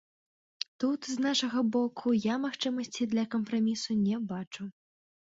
Тут 0.83 0.99
з 1.09 1.17
нашага 1.25 1.59
боку 1.75 2.13
я 2.33 2.37
магчымасці 2.45 3.07
для 3.11 3.25
кампрамісу 3.35 3.97
не 4.07 4.17
бачу. 4.33 4.63